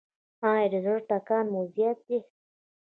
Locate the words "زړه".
0.85-0.99